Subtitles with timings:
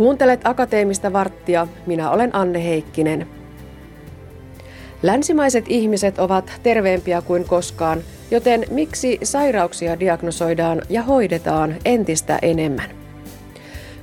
[0.00, 3.26] Kuuntelet Akateemista varttia, minä olen Anne Heikkinen.
[5.02, 8.00] Länsimaiset ihmiset ovat terveempiä kuin koskaan,
[8.30, 12.90] joten miksi sairauksia diagnosoidaan ja hoidetaan entistä enemmän?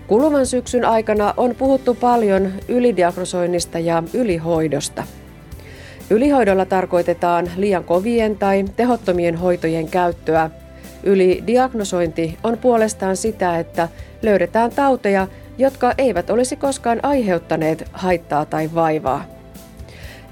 [0.07, 5.03] Kuluvan syksyn aikana on puhuttu paljon ylidiagnosoinnista ja ylihoidosta.
[6.09, 10.49] Ylihoidolla tarkoitetaan liian kovien tai tehottomien hoitojen käyttöä.
[11.03, 13.89] Ylidiagnosointi on puolestaan sitä, että
[14.21, 19.25] löydetään tauteja, jotka eivät olisi koskaan aiheuttaneet haittaa tai vaivaa.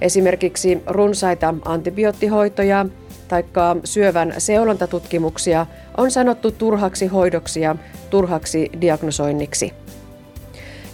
[0.01, 2.85] Esimerkiksi runsaita antibioottihoitoja
[3.27, 3.43] tai
[3.83, 5.65] syövän seulontatutkimuksia
[5.97, 7.75] on sanottu turhaksi hoidoksi ja
[8.09, 9.73] turhaksi diagnosoinniksi.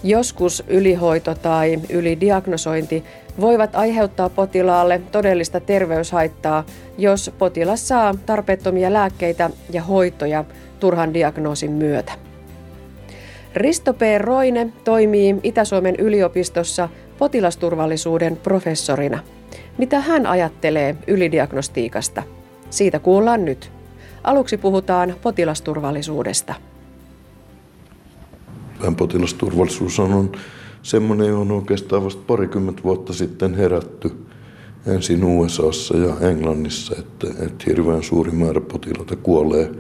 [0.04, 3.04] Joskus ylihoito tai ylidiagnosointi
[3.42, 6.64] voivat aiheuttaa potilaalle todellista terveyshaittaa,
[6.98, 10.46] jos potilas saa tarpeettomia lääkkeitä ja hoitoja
[10.80, 12.31] turhan diagnoosin myötä.
[13.56, 14.02] Risto P.
[14.20, 19.20] Roine toimii Itä-Suomen yliopistossa potilasturvallisuuden professorina.
[19.78, 22.24] Mitä hän ajattelee ylidiagnostiikasta?
[22.70, 23.72] Siitä kuullaan nyt.
[24.24, 26.54] Aluksi puhutaan potilasturvallisuudesta.
[28.98, 30.32] Potilasturvallisuus on
[30.84, 34.12] semmoinen, johon on oikeastaan vasta parikymmentä vuotta sitten herätty
[34.88, 39.72] ensin USAssa ja Englannissa, että, että hirveän suuri määrä potilaita kuolee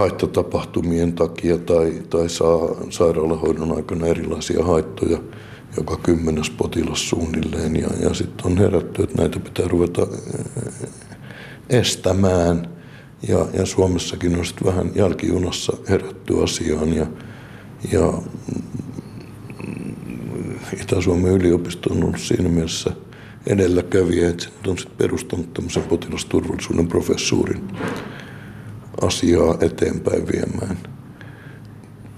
[0.00, 2.58] haittatapahtumien takia tai, tai saa
[2.90, 5.18] sairaalahoidon aikana erilaisia haittoja,
[5.76, 7.76] joka kymmenes potilas suunnilleen.
[7.76, 10.06] Ja, ja sitten on herätty, että näitä pitää ruveta
[11.68, 12.68] estämään.
[13.28, 16.94] Ja, ja Suomessakin on sitten vähän jälkijunassa herätty asiaan.
[16.94, 17.06] Ja,
[17.92, 18.12] ja
[20.82, 22.90] Itä-Suomen yliopisto on ollut siinä mielessä
[23.46, 27.68] edelläkävijä, että on sitten perustanut tämmöisen potilasturvallisuuden professuurin
[29.00, 30.78] asiaa eteenpäin viemään.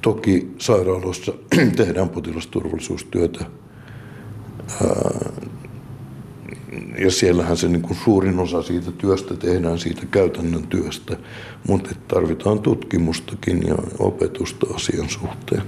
[0.03, 1.33] Toki sairaaloissa
[1.77, 3.45] tehdään potilasturvallisuustyötä
[6.99, 11.17] ja siellähän se niin kuin suurin osa siitä työstä tehdään siitä käytännön työstä,
[11.69, 15.63] mutta tarvitaan tutkimustakin ja opetusta asian suhteen.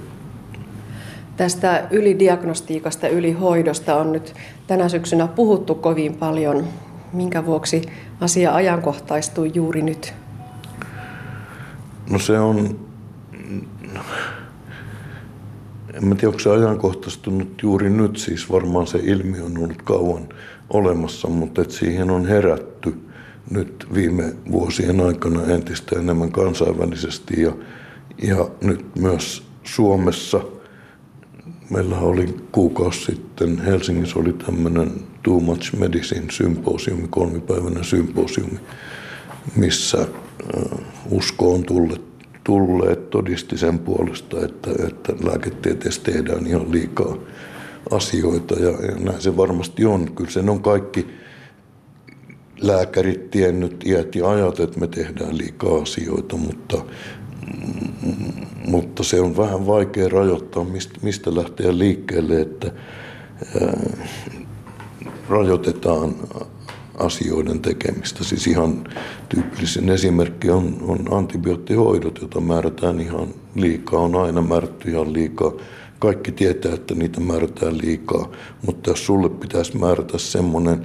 [1.36, 4.34] Tästä ylidiagnostiikasta, ylihoidosta on nyt
[4.66, 6.64] tänä syksynä puhuttu kovin paljon.
[7.12, 7.82] Minkä vuoksi
[8.20, 10.14] asia ajankohtaistuu juuri nyt?
[12.14, 12.78] No se on,
[15.94, 20.28] en tiedä onko se ajankohtaistunut juuri nyt, siis varmaan se ilmiö on ollut kauan
[20.70, 22.94] olemassa, mutta että siihen on herätty
[23.50, 27.52] nyt viime vuosien aikana entistä enemmän kansainvälisesti ja,
[28.22, 30.40] ja nyt myös Suomessa.
[31.70, 34.92] Meillä oli kuukausi sitten, Helsingissä oli tämmöinen
[35.22, 38.60] Too Much Medicine symposiumi, kolmipäiväinen symposiumi,
[39.56, 40.93] missä usko
[41.38, 42.04] on tullut,
[42.44, 47.16] tulleet todisti sen puolesta, että, että lääketieteessä tehdään ihan liikaa
[47.90, 50.12] asioita ja, ja näin se varmasti on.
[50.14, 51.06] Kyllä sen on kaikki
[52.60, 56.84] lääkärit tiennyt iät ja ajat, että me tehdään liikaa asioita, mutta,
[58.66, 62.72] mutta se on vähän vaikea rajoittaa, mistä, mistä lähteä liikkeelle, että
[63.62, 64.06] ää,
[65.28, 66.14] rajoitetaan
[66.98, 68.24] asioiden tekemistä.
[68.24, 68.84] Siis ihan
[69.28, 75.52] tyypillisen esimerkki on, on antibioottihoidot, joita määrätään ihan liikaa, on aina määrätty ihan liikaa.
[75.98, 78.28] Kaikki tietää, että niitä määrätään liikaa,
[78.66, 80.84] mutta jos sulle pitäisi määrätä semmoinen,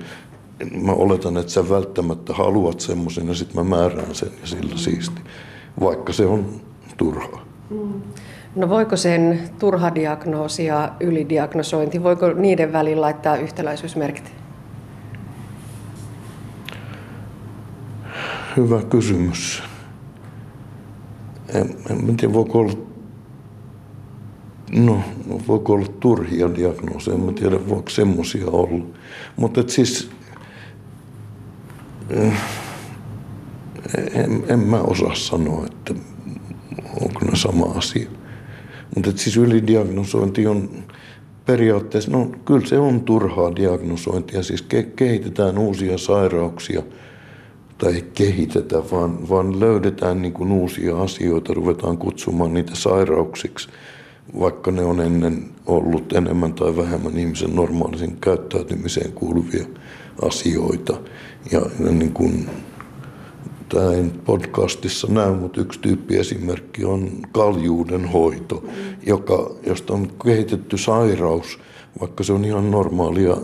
[0.81, 5.21] mä oletan, että sä välttämättä haluat semmoisen ja sitten mä määrään sen ja sillä siisti,
[5.79, 6.61] vaikka se on
[6.97, 7.45] turhaa.
[7.69, 8.01] Mm.
[8.55, 14.38] No voiko sen turha diagnoosi ja ylidiagnosointi, voiko niiden välillä laittaa yhtäläisyysmerkit?
[18.59, 19.63] Hyvä kysymys.
[21.53, 22.73] En, en tiedä, voiko olla,
[24.71, 24.99] no,
[25.47, 28.85] voiko olla turhia diagnooseja, en tiedä, voiko semmoisia olla.
[29.35, 30.09] Mutta siis,
[32.09, 32.33] eh,
[34.13, 35.93] en, en mä osaa sanoa, että
[37.01, 38.09] onko ne sama asia.
[38.95, 40.69] Mutta siis ylidiagnosointi on
[41.45, 46.83] periaatteessa, no kyllä se on turhaa diagnosointia, siis kehitetään uusia sairauksia–
[47.79, 53.69] tai kehitetä, vaan, vaan löydetään niin kuin uusia asioita, ruvetaan kutsumaan niitä sairauksiksi,
[54.39, 59.65] vaikka ne on ennen ollut enemmän tai vähemmän ihmisen normaalisen käyttäytymiseen kuuluvia
[60.21, 60.97] asioita.
[61.51, 62.49] Ja, niin kuin,
[63.69, 68.63] tämä ei podcastissa näy, mutta yksi tyyppi esimerkki on kaljuuden hoito,
[69.05, 71.59] joka, josta on kehitetty sairaus,
[72.01, 73.37] vaikka se on ihan normaalia,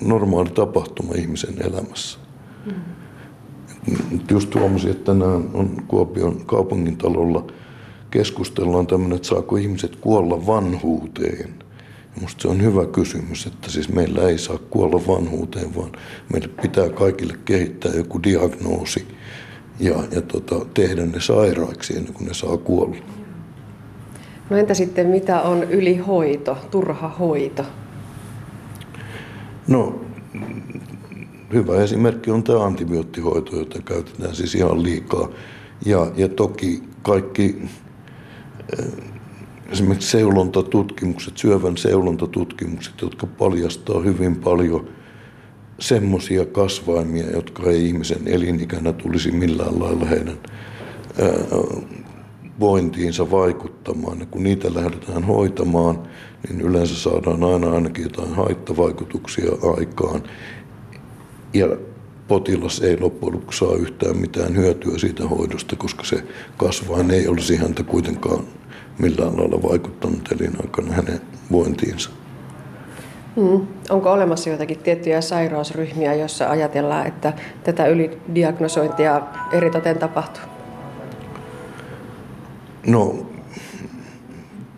[0.00, 2.21] normaali tapahtuma ihmisen elämässä.
[2.66, 2.72] Mm.
[4.30, 7.46] Just huomasin, että tänään on Kuopion kaupungintalolla
[8.10, 11.54] keskustellaan tämmöinen, että saako ihmiset kuolla vanhuuteen.
[12.16, 15.92] Minusta se on hyvä kysymys, että siis meillä ei saa kuolla vanhuuteen, vaan
[16.32, 19.06] meille pitää kaikille kehittää joku diagnoosi
[19.80, 22.96] ja, ja tota, tehdä ne sairaiksi ennen kuin ne saa kuolla.
[24.50, 27.64] No entä sitten mitä on ylihoito, turha hoito?
[29.68, 30.00] No
[31.52, 35.28] hyvä esimerkki on tämä antibioottihoito, jota käytetään siis ihan liikaa.
[35.86, 37.56] Ja, ja toki kaikki
[38.78, 38.86] eh,
[39.70, 44.88] esimerkiksi seulontatutkimukset, syövän seulontatutkimukset, jotka paljastaa hyvin paljon
[45.78, 50.38] semmoisia kasvaimia, jotka ei ihmisen elinikänä tulisi millään lailla heidän
[51.18, 51.32] eh,
[52.60, 54.20] vointiinsa vaikuttamaan.
[54.20, 56.02] Ja kun niitä lähdetään hoitamaan,
[56.48, 60.22] niin yleensä saadaan aina ainakin jotain haittavaikutuksia aikaan.
[61.54, 61.76] Ja
[62.28, 66.24] potilas ei loppujen lopuksi saa yhtään mitään hyötyä siitä hoidosta, koska se
[66.56, 68.44] kasvain ei olisi häntä kuitenkaan
[68.98, 71.20] millään lailla vaikuttanut elinaikana hänen
[71.52, 72.10] vointiinsa.
[73.36, 73.66] Hmm.
[73.90, 77.32] Onko olemassa jotakin tiettyjä sairausryhmiä, joissa ajatellaan, että
[77.64, 79.22] tätä ylidiagnosointia
[79.52, 80.42] eritoten tapahtuu?
[82.86, 83.26] No,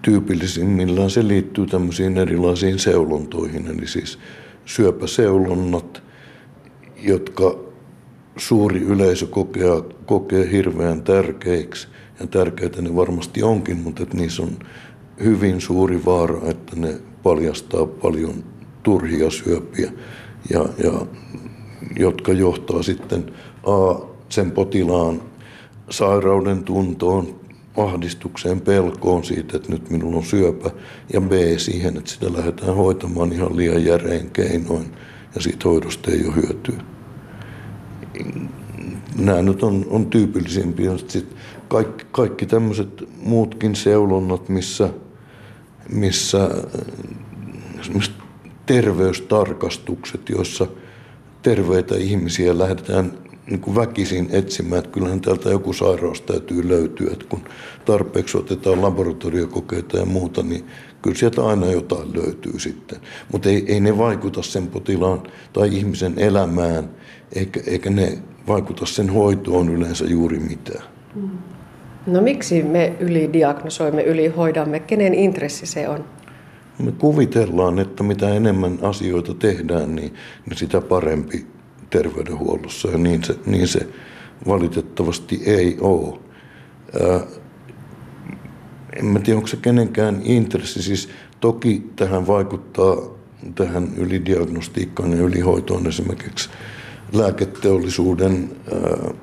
[0.03, 4.19] tyypillisimmillään se liittyy tämmöisiin erilaisiin seulontoihin, eli siis
[4.65, 6.03] syöpäseulonnat,
[6.96, 7.56] jotka
[8.37, 11.88] suuri yleisö kokee, kokee hirveän tärkeiksi.
[12.20, 14.58] Ja tärkeitä ne varmasti onkin, mutta että niissä on
[15.25, 18.44] hyvin suuri vaara, että ne paljastaa paljon
[18.82, 19.93] turhia syöpiä,
[20.50, 21.06] ja, ja,
[21.96, 23.32] jotka johtaa sitten
[23.62, 25.23] A, sen potilaan
[25.91, 27.41] sairauden tuntoon,
[27.76, 30.70] ahdistukseen, pelkoon siitä, että nyt minulla on syöpä,
[31.12, 34.87] ja B siihen, että sitä lähdetään hoitamaan ihan liian järein keinoin,
[35.35, 36.83] ja siitä hoidosta ei ole hyötyä.
[39.19, 40.99] Nämä nyt on, on tyypillisimpiä.
[40.99, 41.39] Sitten
[41.69, 44.91] kaikki, kaikki tämmöiset muutkin seulonnat, missä,
[45.89, 46.51] missä
[48.67, 50.67] terveystarkastukset, joissa
[51.43, 53.13] terveitä ihmisiä lähdetään
[53.46, 57.11] niin kuin väkisin etsimään, että kyllähän täältä joku sairaus täytyy löytyä.
[57.12, 57.44] Että kun
[57.85, 60.64] tarpeeksi otetaan laboratoriokokeita ja muuta, niin
[61.02, 62.99] kyllä sieltä aina jotain löytyy sitten.
[63.32, 66.91] Mutta ei, ei ne vaikuta sen potilaan tai ihmisen elämään,
[67.32, 68.19] eikä, eikä ne
[68.49, 70.85] vaikuta sen hoitoon yleensä juuri mitään.
[71.14, 71.31] Mm.
[72.06, 74.81] No miksi me ylidiagnosoimme, ylihoidamme?
[74.81, 76.05] Kenen intressi se on?
[76.79, 80.14] Me kuvitellaan, että mitä enemmän asioita tehdään, niin,
[80.46, 81.46] niin sitä parempi
[81.94, 83.88] terveydenhuollossa ja niin se, niin se
[84.46, 86.19] valitettavasti ei ole.
[87.02, 87.20] Ää,
[88.96, 90.82] en mä tiedä, onko se kenenkään intressi.
[90.82, 91.08] Siis
[91.41, 92.96] toki tähän vaikuttaa
[93.55, 96.50] tähän ylidiagnostiikkaan ja ylihoitoon esimerkiksi
[97.12, 99.14] lääketeollisuuden ää,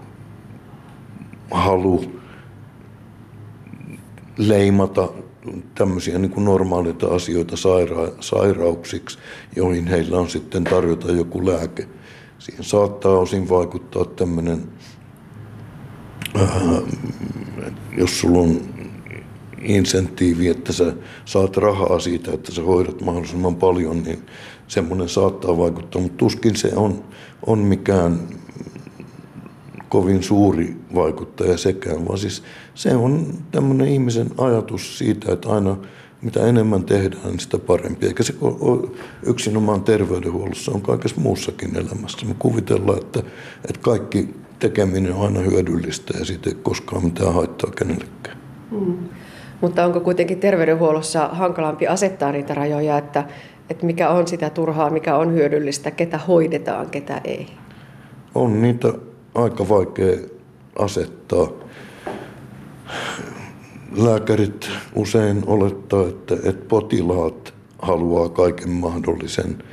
[1.52, 2.06] halu
[4.38, 5.10] leimata
[5.76, 9.18] tämmöisiä niin kuin normaaleita asioita saira- sairauksiksi,
[9.56, 11.88] joihin heillä on sitten tarjota joku lääke.
[12.42, 14.64] Siihen saattaa osin vaikuttaa tämmöinen,
[16.42, 16.52] äh,
[17.98, 18.62] jos sulla on
[19.62, 20.94] insentiivi, että sä
[21.26, 24.26] saat rahaa siitä, että sä hoidat mahdollisimman paljon, niin
[24.68, 27.04] semmoinen saattaa vaikuttaa, mutta tuskin se on,
[27.46, 28.20] on mikään
[29.90, 32.44] kovin suuri vaikuttaja sekään, vaan siis
[32.76, 35.78] se on tämmöinen ihmisen ajatus siitä, että aina
[36.22, 38.06] mitä enemmän tehdään, sitä parempi.
[38.06, 38.90] Eikä se ole
[39.26, 42.26] yksinomaan terveydenhuollossa, on kaikessa muussakin elämässä.
[42.26, 43.20] Me kuvitellaan, että,
[43.70, 48.38] että kaikki tekeminen on aina hyödyllistä ja siitä ei koskaan mitään haittaa kenellekään.
[48.72, 48.98] Hmm.
[49.62, 53.24] Mutta onko kuitenkin terveydenhuollossa hankalampi asettaa niitä rajoja, että,
[53.70, 57.48] että mikä on sitä turhaa, mikä on hyödyllistä, ketä hoidetaan, ketä ei?
[58.36, 58.94] On niitä
[59.36, 60.18] aika vaikea
[60.80, 61.48] asettaa
[63.92, 69.64] lääkärit usein olettaa, että, että potilaat haluaa kaiken mahdollisen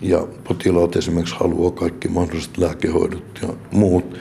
[0.00, 4.18] ja potilaat esimerkiksi haluaa kaikki mahdolliset lääkehoidot ja muut.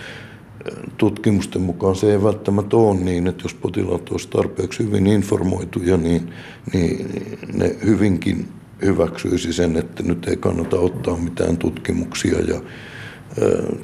[0.97, 6.33] Tutkimusten mukaan se ei välttämättä ole niin, että jos potilaat olisivat tarpeeksi hyvin informoituja, niin,
[6.73, 7.09] niin
[7.53, 8.47] ne hyvinkin
[8.81, 12.61] hyväksyisi sen, että nyt ei kannata ottaa mitään tutkimuksia ja,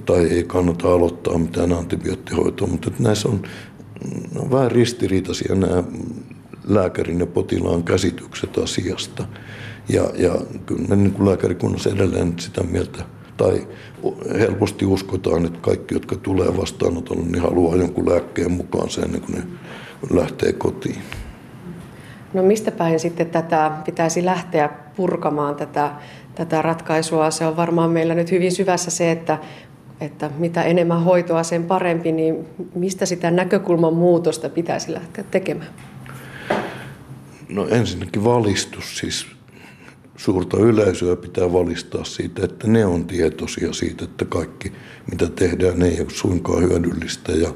[0.05, 3.41] tai ei kannata aloittaa mitään antibioottihoitoa, mutta näissä on
[4.35, 5.83] no, vähän ristiriitaisia nämä
[6.67, 9.25] lääkärin ja potilaan käsitykset asiasta.
[9.89, 10.35] Ja, ja
[10.65, 13.03] kyllä niin kuin lääkärikunnassa edelleen sitä mieltä,
[13.37, 13.67] tai
[14.39, 19.35] helposti uskotaan, että kaikki, jotka tulee vastaanotolle, niin haluaa jonkun lääkkeen mukaan sen ennen kuin
[19.35, 19.43] ne
[20.09, 21.01] lähtee kotiin.
[22.33, 25.91] No mistä päin sitten tätä pitäisi lähteä purkamaan tätä,
[26.35, 27.31] tätä ratkaisua?
[27.31, 29.37] Se on varmaan meillä nyt hyvin syvässä se, että
[30.01, 35.69] että mitä enemmän hoitoa sen parempi, niin mistä sitä näkökulman muutosta pitäisi lähteä tekemään?
[37.49, 39.25] No ensinnäkin valistus, siis
[40.17, 44.71] suurta yleisöä pitää valistaa siitä, että ne on tietoisia siitä, että kaikki
[45.11, 47.53] mitä tehdään ei ole suinkaan hyödyllistä ja,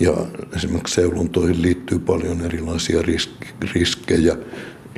[0.00, 0.12] ja
[0.56, 3.30] esimerkiksi seulontoihin liittyy paljon erilaisia risk,
[3.74, 4.36] riskejä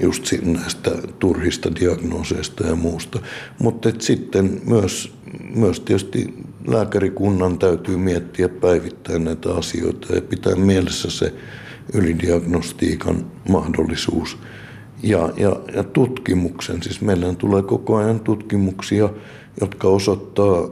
[0.03, 3.19] just näistä turhista diagnooseista ja muusta.
[3.59, 5.15] Mutta sitten myös,
[5.55, 6.35] myös tietysti
[6.67, 11.35] lääkärikunnan täytyy miettiä päivittäin näitä asioita ja pitää mielessä se
[11.95, 14.39] ylidiagnostiikan mahdollisuus
[15.03, 16.83] ja, ja, ja tutkimuksen.
[16.83, 19.09] Siis meillä tulee koko ajan tutkimuksia,
[19.61, 20.69] jotka osoittaa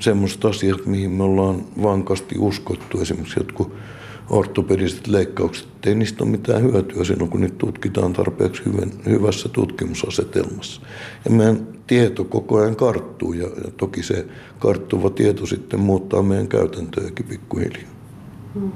[0.00, 3.00] semmoiset asiat, mihin me ollaan vankasti uskottu.
[3.00, 3.74] Esimerkiksi jotkut
[4.30, 10.82] ortopediset leikkaukset, ei niistä ole mitään hyötyä silloin, kun niitä tutkitaan tarpeeksi hyvän, hyvässä tutkimusasetelmassa.
[11.24, 14.26] Ja meidän tieto koko ajan karttuu ja, ja toki se
[14.58, 17.90] karttuva tieto sitten muuttaa meidän käytäntöjäkin pikkuhiljaa.
[18.54, 18.72] Mm.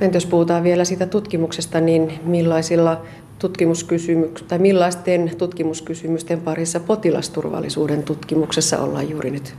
[0.00, 3.02] Entä jos puhutaan vielä siitä tutkimuksesta, niin millaisilla
[3.38, 9.54] tutkimuskysymyks- tai millaisten tutkimuskysymysten parissa potilasturvallisuuden tutkimuksessa ollaan juuri nyt?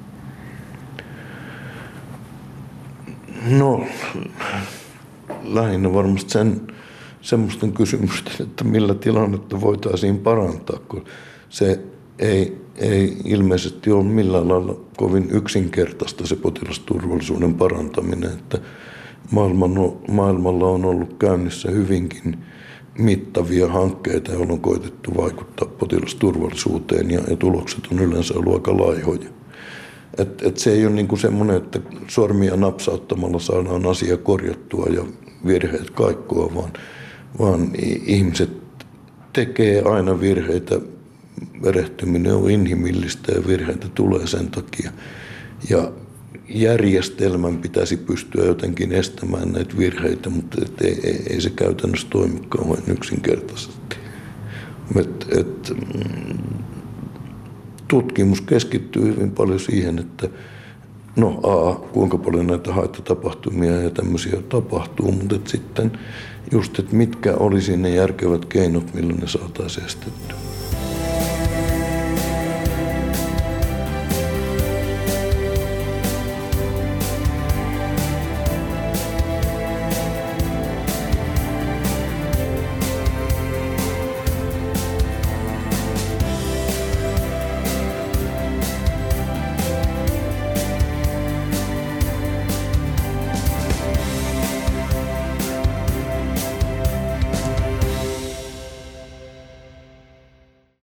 [3.49, 3.85] No,
[5.43, 6.61] lähinnä varmasti sen,
[7.21, 11.05] semmoisten kysymysten, että millä tilannetta voitaisiin parantaa, kun
[11.49, 11.79] se
[12.19, 18.57] ei, ei ilmeisesti ole millään lailla kovin yksinkertaista se potilasturvallisuuden parantaminen, että
[19.31, 19.71] maailman,
[20.11, 22.37] maailmalla on ollut käynnissä hyvinkin
[22.97, 29.29] mittavia hankkeita, joilla on koitettu vaikuttaa potilasturvallisuuteen ja, ja tulokset on yleensä ollut aika laihoja.
[30.17, 35.03] Et, et se ei ole niinku semmoinen, että sormia napsauttamalla saadaan asia korjattua ja
[35.45, 36.71] virheet kaikkoa, vaan,
[37.39, 37.71] vaan
[38.05, 38.49] ihmiset
[39.33, 40.79] tekee aina virheitä.
[41.63, 44.91] Erehtyminen on inhimillistä ja virheitä tulee sen takia.
[45.69, 45.91] Ja
[46.49, 52.41] järjestelmän pitäisi pystyä jotenkin estämään näitä virheitä, mutta et ei, ei, ei se käytännössä toimi
[52.49, 53.97] kauhean yksinkertaisesti.
[54.95, 56.63] Et, et, mm,
[57.87, 60.29] tutkimus keskittyy hyvin paljon siihen, että
[61.15, 65.99] no a, kuinka paljon näitä haittatapahtumia ja tämmöisiä tapahtuu, mutta et sitten
[66.51, 70.52] just, että mitkä olisi ne järkevät keinot, millä ne saataisiin estettyä.